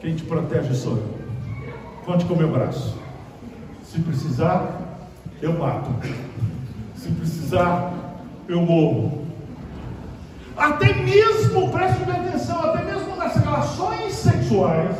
quem 0.00 0.14
te 0.14 0.22
protege 0.22 0.72
sou 0.72 0.98
eu. 0.98 1.14
Conte 2.04 2.24
com 2.24 2.34
o 2.34 2.38
meu 2.38 2.52
braço. 2.52 2.96
Se 3.82 3.98
precisar, 3.98 4.70
eu 5.42 5.52
mato. 5.54 5.90
Se 6.94 7.08
precisar, 7.10 7.92
eu 8.46 8.60
morro. 8.60 9.26
Até 10.56 10.94
mesmo, 10.94 11.70
preste 11.70 12.04
atenção, 12.04 12.60
até 12.62 12.84
mesmo 12.84 13.15
nas 13.26 13.36
relações 13.36 14.12
sexuais, 14.12 14.96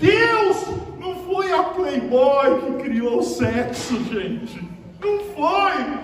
Deus 0.00 0.66
não 0.98 1.14
foi 1.26 1.52
a 1.52 1.62
Playboy 1.62 2.60
que 2.60 2.82
criou 2.82 3.20
o 3.20 3.22
sexo, 3.22 4.02
gente. 4.04 4.68
Não 5.00 5.20
foi. 5.34 6.00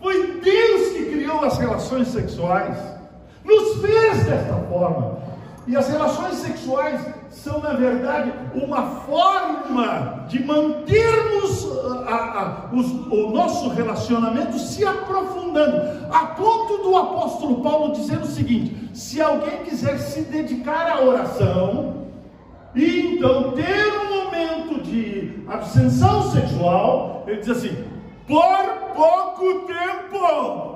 Foi 0.00 0.40
Deus 0.40 0.92
que 0.92 1.06
criou 1.06 1.44
as 1.44 1.58
relações 1.58 2.08
sexuais. 2.08 2.76
Nos 3.44 3.80
fez 3.80 4.24
desta 4.24 4.54
forma. 4.68 5.21
E 5.66 5.76
as 5.76 5.88
relações 5.88 6.34
sexuais 6.34 7.00
são, 7.30 7.60
na 7.60 7.72
verdade, 7.72 8.32
uma 8.54 8.82
forma 9.02 10.26
de 10.28 10.44
mantermos 10.44 11.66
a, 11.84 12.08
ah, 12.08 12.14
a, 12.14 12.42
ah, 12.42 12.70
os, 12.72 12.90
o 12.90 13.30
nosso 13.30 13.68
relacionamento 13.68 14.58
se 14.58 14.84
aprofundando, 14.84 16.06
a 16.12 16.26
ponto 16.26 16.78
do 16.78 16.96
apóstolo 16.96 17.62
Paulo 17.62 17.92
dizer 17.92 18.18
o 18.18 18.26
seguinte: 18.26 18.90
se 18.92 19.20
alguém 19.20 19.58
quiser 19.64 19.98
se 19.98 20.22
dedicar 20.22 20.90
à 20.90 21.00
oração, 21.00 22.06
e 22.74 23.14
então 23.14 23.52
ter 23.52 23.86
um 24.02 24.24
momento 24.24 24.82
de 24.82 25.44
abstenção 25.46 26.30
sexual, 26.32 27.24
ele 27.26 27.40
diz 27.40 27.50
assim: 27.50 27.84
por 28.26 28.94
pouco 28.94 29.66
tempo. 29.66 30.71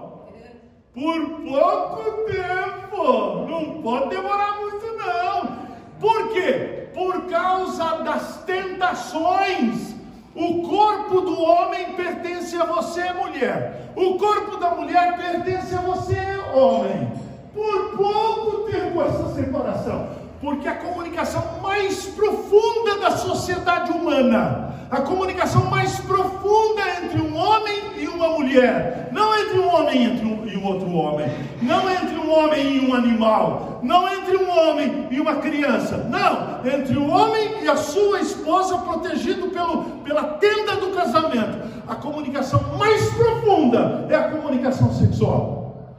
Por 0.97 1.29
pouco 1.43 2.25
tempo, 2.25 3.47
não 3.47 3.83
pode 3.83 4.09
demorar 4.09 4.59
muito, 4.59 4.87
não. 4.97 5.59
Por 6.01 6.33
quê? 6.33 6.89
Por 6.95 7.27
causa 7.27 7.99
das 7.99 8.43
tentações. 8.47 9.95
O 10.35 10.67
corpo 10.67 11.21
do 11.21 11.39
homem 11.39 11.93
pertence 11.93 12.57
a 12.57 12.65
você, 12.65 13.13
mulher. 13.13 13.93
O 13.95 14.17
corpo 14.17 14.57
da 14.57 14.71
mulher 14.71 15.19
pertence 15.19 15.75
a 15.75 15.83
você, 15.83 16.17
homem. 16.55 17.13
Por 17.53 17.95
pouco 17.95 18.71
tempo 18.71 19.03
essa 19.03 19.35
separação. 19.35 20.09
Porque 20.47 20.69
a 20.69 20.77
comunicação 20.77 21.43
mais 21.61 22.07
profunda 22.07 22.99
da 23.01 23.11
sociedade 23.17 23.91
humana, 23.91 24.77
a 24.89 25.01
comunicação 25.01 25.65
mais 25.65 25.99
profunda 25.99 26.83
entre 27.03 27.21
um 27.21 27.37
homem 27.37 27.77
e 27.97 28.07
uma 28.07 28.29
mulher, 28.29 29.09
não 29.11 29.37
entre 29.37 29.59
um 29.59 29.75
homem 29.75 30.05
e 30.47 30.57
um 30.57 30.65
outro 30.65 30.89
homem, 30.93 31.27
não 31.61 31.91
entre 31.91 32.17
um 32.17 32.31
homem 32.33 32.77
e 32.77 32.89
um 32.89 32.95
animal, 32.95 33.81
não 33.83 34.09
entre 34.09 34.37
um 34.37 34.49
homem 34.49 35.09
e 35.11 35.19
uma 35.19 35.35
criança, 35.39 35.97
não, 36.09 36.65
entre 36.65 36.97
o 36.97 37.11
homem 37.11 37.65
e 37.65 37.69
a 37.69 37.77
sua 37.77 38.21
esposa 38.21 38.79
protegido 38.79 39.49
pelo, 39.49 39.83
pela 40.05 40.23
tenda 40.35 40.77
do 40.77 40.95
casamento. 40.95 41.59
A 41.89 41.97
comunicação 41.97 42.63
mais 42.79 43.13
profunda 43.15 44.07
é 44.09 44.15
a 44.15 44.31
comunicação 44.31 44.93
sexual. 44.93 45.91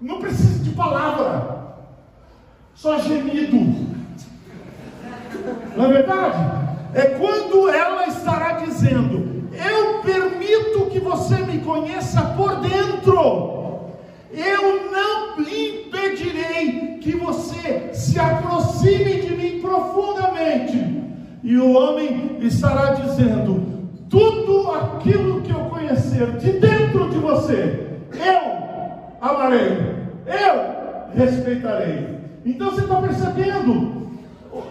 Não 0.00 0.20
precisa 0.20 0.64
de 0.64 0.70
palavra 0.70 1.60
só 2.80 2.98
gemido. 2.98 3.58
Não 5.76 5.84
é 5.84 5.92
verdade? 5.92 6.68
É 6.94 7.02
quando 7.18 7.68
ela 7.68 8.06
estará 8.06 8.52
dizendo: 8.52 9.50
Eu 9.52 10.00
permito 10.00 10.86
que 10.90 10.98
você 10.98 11.36
me 11.36 11.58
conheça 11.58 12.22
por 12.36 12.56
dentro. 12.60 13.90
Eu 14.32 14.90
não 14.90 15.40
impedirei 15.40 16.98
que 17.02 17.12
você 17.12 17.90
se 17.92 18.18
aproxime 18.18 19.20
de 19.20 19.34
mim 19.34 19.60
profundamente. 19.60 21.02
E 21.42 21.56
o 21.58 21.72
homem 21.72 22.38
estará 22.40 22.94
dizendo: 22.94 23.90
Tudo 24.08 24.72
aquilo 24.72 25.42
que 25.42 25.52
eu 25.52 25.66
conhecer 25.66 26.32
de 26.38 26.52
dentro 26.52 27.10
de 27.10 27.18
você, 27.18 27.98
eu 28.14 29.18
amarei, 29.20 29.76
eu 30.26 31.14
respeitarei. 31.14 32.19
Então 32.44 32.70
você 32.70 32.82
está 32.82 33.00
percebendo 33.00 34.00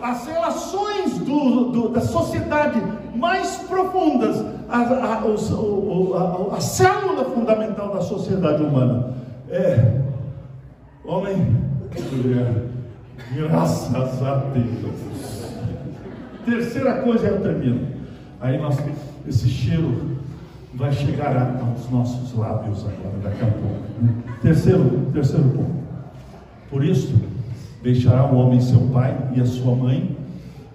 as 0.01 0.27
relações 0.27 1.19
do, 1.19 1.71
do, 1.71 1.89
da 1.89 2.01
sociedade 2.01 2.81
mais 3.15 3.57
profundas, 3.57 4.43
a, 4.67 4.77
a, 4.77 5.13
a, 5.15 6.55
a, 6.55 6.61
célula 6.61 7.25
fundamental 7.25 7.93
da 7.93 8.01
sociedade 8.01 8.63
humana 8.63 9.13
é 9.49 10.01
homem. 11.03 11.57
Graças 13.35 14.23
a 14.23 14.35
Deus. 14.53 15.49
Terceira 16.45 17.01
coisa, 17.01 17.27
eu 17.27 17.41
termino. 17.41 17.87
Aí 18.41 18.57
nós, 18.57 18.77
esse 19.27 19.47
cheiro 19.49 20.17
vai 20.73 20.91
chegar 20.91 21.59
aos 21.61 21.89
nossos 21.89 22.33
lábios 22.37 22.85
agora, 22.85 23.17
daqui 23.23 23.43
a 23.43 23.47
pouco. 23.47 24.39
Terceiro, 24.41 25.11
terceiro 25.13 25.49
ponto. 25.49 25.79
Por 26.69 26.83
isso, 26.83 27.13
Deixará 27.81 28.25
o 28.25 28.35
homem 28.35 28.59
seu 28.59 28.79
pai 28.89 29.15
e 29.35 29.41
a 29.41 29.45
sua 29.45 29.75
mãe 29.75 30.17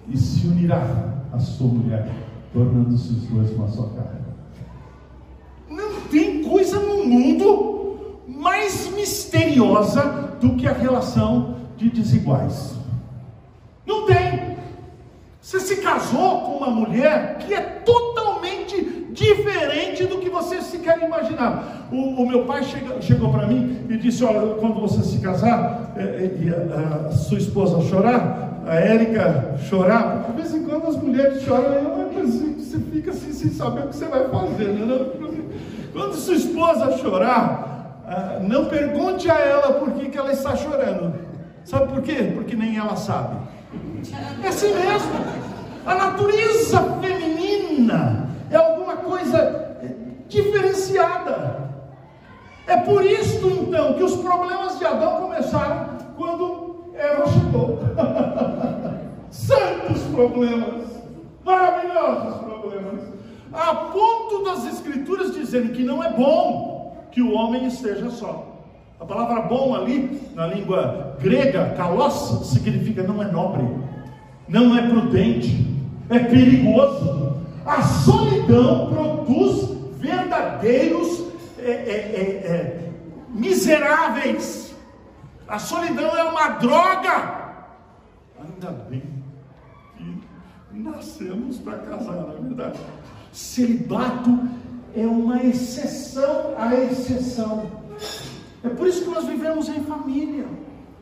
e 0.07 0.17
se 0.17 0.47
unirá 0.47 1.15
à 1.31 1.39
sua 1.39 1.67
mulher, 1.67 2.09
tornando-se 2.51 3.09
os 3.11 3.27
dois 3.27 3.51
uma 3.51 3.67
só 3.67 3.83
carne. 3.83 4.25
Não 5.69 6.01
tem 6.09 6.43
coisa 6.43 6.79
no 6.79 7.05
mundo 7.05 8.21
mais 8.27 8.91
misteriosa 8.95 10.37
do 10.39 10.55
que 10.55 10.67
a 10.67 10.73
relação 10.73 11.55
de 11.77 11.89
desiguais. 11.89 12.75
Não 13.85 14.05
tem. 14.05 14.55
Você 15.41 15.59
se 15.59 15.77
casou 15.77 16.41
com 16.41 16.57
uma 16.57 16.71
mulher 16.71 17.37
que 17.39 17.53
é 17.53 17.61
totalmente 17.61 19.05
diferente 19.11 19.94
você 20.35 20.61
se 20.61 20.79
quer 20.79 21.01
imaginar. 21.01 21.87
O, 21.91 22.21
o 22.21 22.27
meu 22.27 22.45
pai 22.45 22.63
chega, 22.63 23.01
chegou 23.01 23.31
para 23.31 23.47
mim 23.47 23.85
e 23.89 23.97
disse: 23.97 24.23
Olha, 24.23 24.55
quando 24.55 24.79
você 24.79 25.01
se 25.01 25.19
casar 25.19 25.93
é, 25.95 26.01
é, 26.01 26.37
e 26.39 26.49
a, 26.49 27.07
a, 27.07 27.11
sua 27.11 27.37
esposa 27.37 27.81
chorar, 27.89 28.61
a 28.67 28.75
Érica 28.75 29.55
chorar, 29.69 30.25
de 30.27 30.41
vez 30.41 30.53
em 30.53 30.63
quando 30.63 30.87
as 30.87 30.97
mulheres 30.97 31.43
choram, 31.43 32.05
você 32.57 32.79
fica 32.91 33.11
assim 33.11 33.31
sem 33.31 33.51
saber 33.51 33.85
o 33.85 33.87
que 33.87 33.95
você 33.95 34.05
vai 34.05 34.27
fazer. 34.27 34.67
Né? 34.67 35.05
Quando 35.93 36.15
sua 36.15 36.35
esposa 36.35 36.97
chorar, 36.97 38.01
ah, 38.05 38.39
não 38.41 38.65
pergunte 38.65 39.29
a 39.29 39.39
ela 39.39 39.73
por 39.73 39.91
que, 39.91 40.09
que 40.09 40.17
ela 40.17 40.31
está 40.31 40.55
chorando. 40.55 41.13
Sabe 41.63 41.87
por 41.87 42.01
quê? 42.01 42.31
Porque 42.35 42.55
nem 42.55 42.77
ela 42.77 42.95
sabe. 42.95 43.37
É 44.43 44.47
assim 44.47 44.73
mesmo. 44.73 45.11
A 45.85 45.95
natureza 45.95 46.81
feminina 47.01 48.29
é 48.51 48.55
alguma 48.55 48.97
coisa 48.97 49.64
diferenciada. 50.27 51.65
É 52.67 52.77
por 52.77 53.05
isso 53.05 53.47
então 53.47 53.93
que 53.93 54.03
os 54.03 54.15
problemas 54.15 54.79
de 54.79 54.85
Adão 54.85 55.21
começaram 55.21 55.89
quando 56.17 56.85
Eva 56.95 57.25
chegou. 57.27 57.79
Santos 59.29 60.01
problemas, 60.13 60.85
maravilhosos 61.43 62.41
problemas, 62.41 63.01
a 63.51 63.75
ponto 63.75 64.43
das 64.43 64.65
escrituras 64.65 65.33
dizerem 65.33 65.69
que 65.69 65.83
não 65.83 66.03
é 66.03 66.11
bom 66.11 67.05
que 67.11 67.21
o 67.21 67.33
homem 67.33 67.65
esteja 67.67 68.09
só. 68.09 68.55
A 68.99 69.05
palavra 69.05 69.41
bom 69.41 69.75
ali, 69.75 70.21
na 70.33 70.47
língua 70.47 71.17
grega, 71.19 71.73
kalos, 71.77 72.47
significa 72.47 73.03
não 73.03 73.21
é 73.21 73.29
nobre, 73.29 73.67
não 74.47 74.77
é 74.77 74.87
prudente, 74.87 75.67
é 76.09 76.19
perigoso. 76.19 77.35
A 77.65 77.81
solidão 77.81 78.87
produz 78.87 79.74
verdadeiros 79.95 81.25
é, 81.59 81.71
é, 81.71 81.71
é, 81.71 82.21
é, 82.47 82.91
miseráveis. 83.29 84.75
A 85.47 85.59
solidão 85.59 86.15
é 86.17 86.23
uma 86.23 86.49
droga. 86.49 87.55
Ainda 88.39 88.71
bem 88.89 89.25
que 89.97 90.79
nascemos 90.79 91.57
para 91.59 91.77
casar, 91.79 92.27
na 92.27 92.33
é 92.33 92.41
verdade. 92.41 92.79
Celibato 93.31 94.39
é 94.95 95.05
uma 95.05 95.41
exceção 95.43 96.53
à 96.57 96.75
exceção. 96.75 97.69
É 98.63 98.69
por 98.69 98.87
isso 98.87 99.03
que 99.03 99.09
nós 99.09 99.25
vivemos 99.25 99.69
em 99.69 99.83
família. 99.83 100.47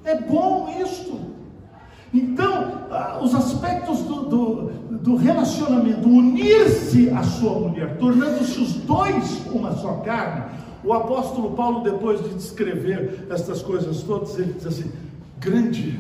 É 0.03 0.19
bom 0.19 0.75
isto. 0.81 1.33
Então, 2.13 2.87
os 3.21 3.33
aspectos 3.33 3.99
do, 4.01 4.23
do, 4.25 4.69
do 5.03 5.17
relacionamento, 5.17 6.07
unir-se 6.07 7.09
à 7.09 7.21
sua 7.23 7.59
mulher, 7.59 7.97
tornando-se 7.97 8.57
os 8.57 8.73
dois 8.73 9.45
uma 9.47 9.73
só 9.73 9.95
carne, 9.97 10.45
o 10.81 10.93
apóstolo 10.93 11.51
Paulo, 11.51 11.83
depois 11.83 12.23
de 12.23 12.33
descrever 12.35 13.27
estas 13.29 13.61
coisas 13.61 14.01
todas, 14.03 14.39
ele 14.39 14.53
diz 14.53 14.65
assim: 14.65 14.89
grande 15.39 15.99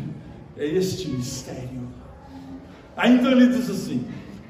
é 0.57 0.65
este 0.65 1.09
mistério. 1.09 1.83
Aí 2.95 3.15
então 3.15 3.29
ele 3.29 3.47
diz 3.47 3.69
assim: 3.69 4.05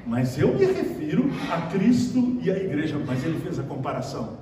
Mas 0.06 0.38
eu 0.38 0.54
me 0.54 0.66
refiro 0.66 1.28
a 1.50 1.62
Cristo 1.62 2.38
e 2.40 2.48
a 2.48 2.56
igreja, 2.56 2.96
mas 3.04 3.24
ele 3.24 3.40
fez 3.40 3.58
a 3.58 3.64
comparação. 3.64 4.38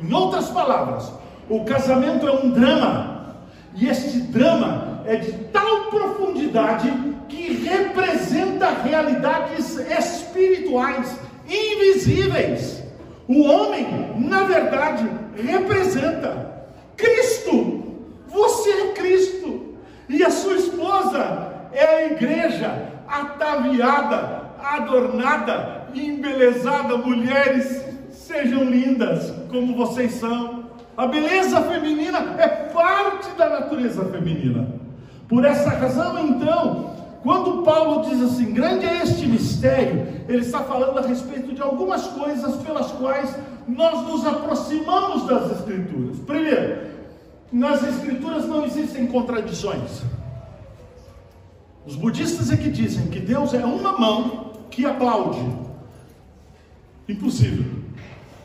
Em 0.00 0.12
outras 0.12 0.48
palavras, 0.50 1.12
o 1.48 1.64
casamento 1.64 2.26
é 2.26 2.32
um 2.32 2.50
drama, 2.50 3.36
e 3.76 3.86
este 3.86 4.20
drama 4.20 5.02
é 5.06 5.14
de 5.14 5.30
tal 5.52 5.90
profundidade 5.90 7.13
que 7.28 7.52
representa 7.64 8.70
realidades 8.70 9.78
espirituais 9.78 11.18
invisíveis. 11.48 12.82
O 13.26 13.42
homem, 13.44 13.86
na 14.18 14.44
verdade, 14.44 15.08
representa 15.36 16.66
Cristo. 16.96 17.82
Você 18.28 18.70
é 18.70 18.92
Cristo. 18.92 19.74
E 20.08 20.22
a 20.22 20.30
sua 20.30 20.54
esposa 20.54 21.68
é 21.72 21.84
a 21.84 22.06
igreja, 22.06 22.88
ataviada, 23.08 24.42
adornada, 24.62 25.88
embelezada. 25.94 26.96
Mulheres, 26.98 27.82
sejam 28.10 28.64
lindas 28.64 29.32
como 29.50 29.76
vocês 29.76 30.12
são. 30.12 30.64
A 30.96 31.06
beleza 31.06 31.60
feminina 31.62 32.36
é 32.38 32.46
parte 32.48 33.30
da 33.36 33.48
natureza 33.48 34.04
feminina. 34.04 34.68
Por 35.28 35.44
essa 35.44 35.70
razão, 35.70 36.18
então, 36.28 36.93
quando 37.24 37.62
Paulo 37.62 38.06
diz 38.06 38.20
assim, 38.20 38.52
grande 38.52 38.84
é 38.84 39.02
este 39.02 39.26
mistério, 39.26 40.06
ele 40.28 40.42
está 40.42 40.60
falando 40.60 40.98
a 40.98 41.06
respeito 41.06 41.54
de 41.54 41.62
algumas 41.62 42.06
coisas 42.08 42.54
pelas 42.56 42.92
quais 42.92 43.34
nós 43.66 44.06
nos 44.06 44.26
aproximamos 44.26 45.26
das 45.26 45.58
Escrituras. 45.58 46.18
Primeiro, 46.18 46.90
nas 47.50 47.82
Escrituras 47.82 48.46
não 48.46 48.66
existem 48.66 49.06
contradições. 49.06 50.02
Os 51.86 51.96
budistas 51.96 52.52
é 52.52 52.58
que 52.58 52.68
dizem 52.68 53.06
que 53.06 53.20
Deus 53.20 53.54
é 53.54 53.64
uma 53.64 53.98
mão 53.98 54.52
que 54.70 54.84
aplaude. 54.84 55.40
Impossível. 57.08 57.84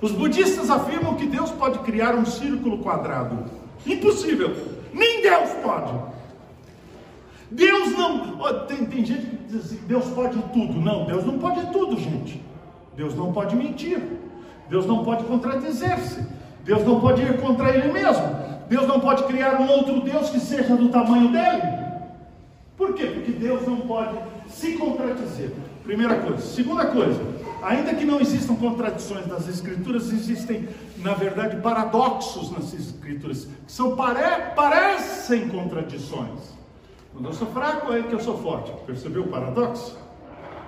Os 0.02 0.14
budistas 0.14 0.70
afirmam 0.70 1.16
que 1.16 1.26
Deus 1.26 1.52
pode 1.52 1.80
criar 1.80 2.16
um 2.16 2.26
círculo 2.26 2.78
quadrado. 2.78 3.44
Impossível. 3.86 4.56
Nem 4.94 5.22
Deus 5.22 5.50
pode. 5.62 6.19
Deus 7.52 7.92
não. 7.92 8.38
Tem, 8.68 8.86
tem 8.86 9.06
gente 9.06 9.26
que 9.26 9.36
diz 9.48 9.66
assim: 9.66 9.80
Deus 9.88 10.06
pode 10.08 10.38
tudo. 10.54 10.80
Não, 10.80 11.06
Deus 11.06 11.26
não 11.26 11.40
pode 11.40 11.66
tudo, 11.72 12.00
gente. 12.00 12.42
Deus 12.96 13.16
não 13.16 13.32
pode 13.32 13.56
mentir. 13.56 14.02
Deus 14.70 14.86
não 14.86 15.04
pode 15.04 15.24
contradizer-se. 15.24 16.26
Deus 16.64 16.84
não 16.86 17.00
pode 17.00 17.22
ir 17.22 17.40
contra 17.42 17.76
Ele 17.76 17.92
mesmo. 17.92 18.24
Deus 18.70 18.88
não 18.88 19.00
pode 19.00 19.24
criar 19.24 19.60
um 19.60 19.68
outro 19.68 20.02
Deus 20.02 20.30
que 20.30 20.40
seja 20.40 20.76
do 20.76 20.90
tamanho 20.90 21.32
dele. 21.32 21.80
Por 22.78 22.94
quê? 22.94 23.08
Porque 23.08 23.32
Deus 23.32 23.66
não 23.66 23.78
pode 23.78 24.16
se 24.48 24.74
contradizer. 24.74 25.52
Primeira 25.84 26.20
coisa. 26.20 26.38
Segunda 26.38 26.86
coisa, 26.86 27.20
ainda 27.64 27.96
que 27.96 28.06
não 28.06 28.22
existam 28.22 28.56
contradições 28.56 29.26
nas 29.26 29.48
Escrituras, 29.48 30.12
existem, 30.12 30.70
na 30.98 31.16
verdade, 31.16 31.58
paradoxos 31.58 32.52
nas 32.52 32.74
Escrituras, 32.74 33.46
que 33.66 33.72
são, 33.72 33.96
pare, 33.96 34.54
parecem 34.56 35.50
contradições. 35.50 36.59
Quando 37.14 37.26
eu 37.26 37.34
sou 37.34 37.48
fraco, 37.48 37.92
é 37.94 38.04
que 38.04 38.14
eu 38.14 38.20
sou 38.20 38.38
forte. 38.38 38.72
Percebeu 38.86 39.24
o 39.24 39.28
paradoxo? 39.28 39.98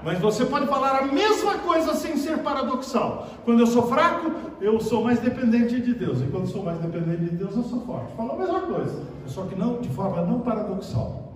Mas 0.04 0.20
você 0.20 0.46
pode 0.46 0.66
falar 0.66 0.98
a 0.98 1.06
mesma 1.06 1.60
coisa 1.60 1.94
sem 1.94 2.18
ser 2.18 2.40
paradoxal. 2.40 3.28
Quando 3.46 3.60
eu 3.60 3.68
sou 3.68 3.88
fraco, 3.88 4.32
eu 4.60 4.80
sou 4.80 5.04
mais 5.04 5.20
dependente 5.20 5.80
de 5.80 5.94
Deus. 5.94 6.22
E 6.22 6.26
quando 6.26 6.48
sou 6.48 6.64
mais 6.64 6.80
dependente 6.80 7.24
de 7.26 7.36
Deus, 7.36 7.56
eu 7.56 7.64
sou 7.64 7.82
forte. 7.82 8.12
Fala 8.18 8.34
a 8.34 8.38
mesma 8.38 8.62
coisa, 8.62 9.04
só 9.28 9.44
que 9.44 9.56
não 9.56 9.80
de 9.80 9.90
forma 9.90 10.24
não 10.24 10.40
paradoxal. 10.40 11.34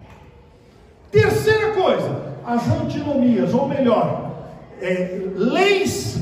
Terceira 1.11 1.73
coisa, 1.73 2.33
as 2.43 2.67
antinomias, 2.69 3.53
ou 3.53 3.67
melhor, 3.67 4.31
é, 4.81 5.31
leis 5.35 6.19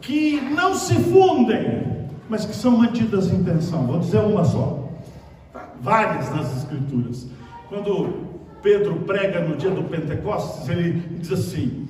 que 0.00 0.40
não 0.40 0.74
se 0.74 0.94
fundem, 0.94 2.08
mas 2.28 2.44
que 2.44 2.54
são 2.54 2.72
mantidas 2.72 3.32
em 3.32 3.42
tensão. 3.44 3.86
Vou 3.86 4.00
dizer 4.00 4.18
uma 4.18 4.44
só. 4.44 4.80
Várias 5.80 6.30
nas 6.34 6.56
escrituras. 6.56 7.26
Quando 7.68 8.24
Pedro 8.62 8.96
prega 9.00 9.40
no 9.40 9.56
dia 9.56 9.70
do 9.70 9.84
Pentecostes, 9.84 10.68
ele 10.68 11.02
diz 11.18 11.32
assim: 11.32 11.88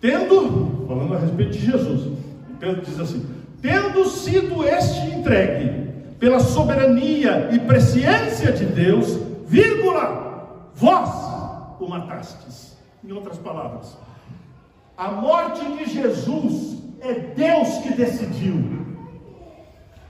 tendo, 0.00 0.84
falando 0.86 1.14
a 1.14 1.18
respeito 1.18 1.52
de 1.52 1.66
Jesus, 1.66 2.18
Pedro 2.58 2.82
diz 2.82 2.98
assim: 2.98 3.26
tendo 3.60 4.04
sido 4.06 4.64
este 4.64 4.98
entregue 5.14 5.86
pela 6.18 6.40
soberania 6.40 7.50
e 7.52 7.58
presciência 7.58 8.52
de 8.52 8.64
Deus, 8.64 9.18
vírgula, 9.46 10.70
vós 10.74 11.10
o 11.80 11.88
matastes. 11.88 12.76
Em 13.04 13.12
outras 13.12 13.38
palavras, 13.38 13.96
a 14.96 15.12
morte 15.12 15.64
de 15.76 15.84
Jesus 15.92 16.82
é 17.00 17.12
Deus 17.12 17.68
que 17.78 17.92
decidiu. 17.92 18.86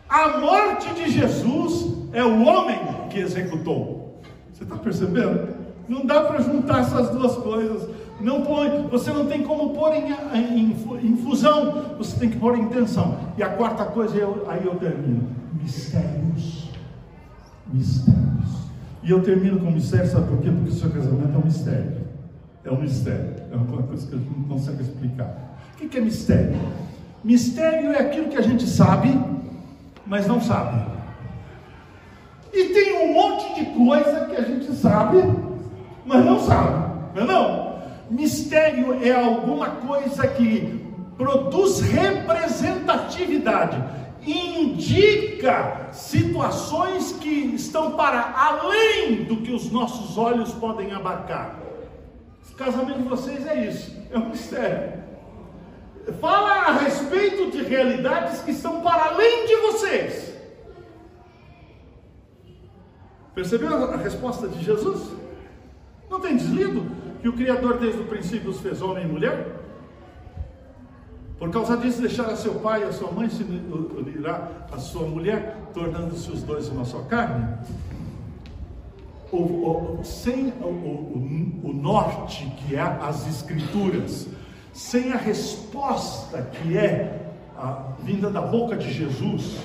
A 0.09 0.39
morte 0.39 0.95
de 0.95 1.11
Jesus 1.11 1.93
é 2.13 2.25
o 2.25 2.47
homem 2.47 2.79
que 3.11 3.19
executou. 3.19 4.06
Você 4.57 4.65
está 4.65 4.77
percebendo? 4.77 5.55
Não 5.87 6.07
dá 6.07 6.23
para 6.23 6.41
juntar 6.41 6.81
essas 6.81 7.11
duas 7.11 7.37
coisas. 7.37 7.91
Não 8.19 8.41
põe, 8.41 8.89
você 8.91 9.13
não 9.13 9.27
tem 9.27 9.43
como 9.43 9.75
pôr 9.75 9.93
em, 9.93 10.11
em, 10.35 10.77
em, 11.03 11.17
fusão, 11.19 11.97
você 11.99 12.19
tem 12.19 12.31
que 12.31 12.39
pôr 12.39 12.57
em 12.57 12.67
tensão. 12.69 13.19
E 13.37 13.43
a 13.43 13.51
quarta 13.51 13.85
coisa, 13.85 14.17
eu, 14.17 14.47
aí 14.49 14.65
eu 14.65 14.75
termino: 14.77 15.29
mistérios. 15.61 16.71
Mistérios. 17.71 18.71
E 19.03 19.11
eu 19.11 19.23
termino 19.23 19.61
com 19.61 19.71
mistério, 19.71 20.11
sabe 20.11 20.29
por 20.29 20.39
quê? 20.39 20.51
Porque 20.51 20.71
o 20.71 20.73
seu 20.73 20.89
casamento 20.89 21.35
é 21.35 21.39
um 21.39 21.45
mistério. 21.45 21.97
É 22.65 22.71
um 22.71 22.81
mistério. 22.81 23.35
É 23.53 23.57
uma 23.57 23.83
coisa 23.83 24.07
que 24.07 24.15
a 24.15 24.19
gente 24.19 24.31
não 24.39 24.45
consegue 24.45 24.83
explicar. 24.83 25.59
O 25.75 25.87
que 25.87 25.99
é 25.99 26.01
mistério? 26.01 26.57
Mistério 27.23 27.91
é 27.91 27.99
aquilo 27.99 28.29
que 28.29 28.37
a 28.39 28.43
gente 28.43 28.67
sabe, 28.67 29.21
mas 30.07 30.27
não 30.27 30.41
sabe. 30.41 30.97
E 32.53 32.65
tem 32.73 32.86
de 33.57 33.65
coisa 33.67 34.25
que 34.27 34.37
a 34.37 34.43
gente 34.43 34.73
sabe, 34.75 35.23
mas 36.05 36.25
não 36.25 36.39
sabe, 36.39 36.95
não 37.15 37.23
é 37.23 37.27
não? 37.27 37.77
Mistério 38.11 39.03
é 39.03 39.13
alguma 39.13 39.71
coisa 39.71 40.29
que 40.29 40.85
produz 41.17 41.81
representatividade, 41.81 43.83
indica 44.25 45.89
situações 45.93 47.13
que 47.13 47.55
estão 47.55 47.93
para 47.93 48.35
além 48.37 49.25
do 49.25 49.39
que 49.39 49.53
os 49.53 49.73
nossos 49.73 50.19
olhos 50.19 50.53
podem 50.53 50.93
abarcar. 50.93 51.57
O 52.53 52.55
casamento 52.55 53.03
de 53.03 53.09
vocês 53.09 53.47
é 53.47 53.67
isso, 53.67 53.97
é 54.11 54.19
um 54.19 54.29
mistério. 54.29 55.07
Fala 56.21 56.51
a 56.51 56.73
respeito 56.79 57.51
de 57.51 57.65
realidades 57.65 58.43
que 58.43 58.53
estão 58.53 58.81
para 58.81 59.07
além 59.07 59.47
de 59.47 59.57
vocês. 59.57 60.36
Percebeu 63.37 63.93
a 63.93 63.97
resposta 63.99 64.49
de 64.49 64.65
Jesus? 64.65 65.13
Não 66.09 66.19
tem 66.19 66.39
deslido 66.39 66.87
que 67.21 67.29
o 67.29 67.35
Criador 67.35 67.77
desde 67.79 68.01
o 68.01 68.07
princípio 68.07 68.49
os 68.49 68.61
fez 68.61 68.81
homem 68.81 69.05
e 69.05 69.07
mulher? 69.07 69.61
Por 71.39 71.51
causa 71.51 71.77
disso, 71.77 72.01
deixará 72.01 72.35
seu 72.35 72.55
pai 72.55 72.81
e 72.81 72.85
a 72.85 72.93
sua 72.95 73.13
mãe 73.13 73.29
se 73.29 73.43
unirá 73.43 74.67
a 74.73 74.79
sua 74.79 75.07
mulher, 75.07 75.55
tornando-se 75.75 76.31
os 76.31 76.43
dois 76.43 76.69
uma 76.69 76.87
só 76.87 77.01
carne? 77.01 77.59
O, 79.31 79.37
o, 79.37 80.01
sem 80.03 80.49
o, 80.63 81.61
o, 81.63 81.73
norte 81.75 82.51
que 82.57 82.75
é 82.75 82.81
as 82.81 83.29
escrituras, 83.29 84.29
sem 84.73 85.13
a 85.13 85.17
resposta 85.19 86.41
que 86.41 86.79
é 86.79 87.33
a 87.55 87.93
vinda 88.03 88.31
da 88.31 88.41
boca 88.41 88.77
de 88.77 88.91
Jesus, 88.91 89.59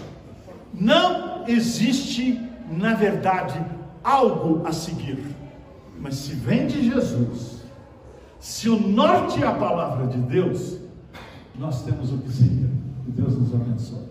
não 0.73 1.47
existe, 1.47 2.50
na 2.71 2.93
verdade, 2.93 3.59
algo 4.03 4.65
a 4.65 4.71
seguir. 4.71 5.23
Mas 5.99 6.15
se 6.15 6.33
vem 6.33 6.67
de 6.67 6.89
Jesus, 6.89 7.61
se 8.39 8.69
o 8.69 8.79
norte 8.79 9.43
é 9.43 9.47
a 9.47 9.53
palavra 9.53 10.07
de 10.07 10.17
Deus, 10.17 10.79
nós 11.55 11.83
temos 11.83 12.11
o 12.11 12.17
que 12.17 12.31
seguir. 12.31 12.69
Que 13.05 13.11
Deus 13.11 13.37
nos 13.37 13.53
abençoe. 13.53 14.10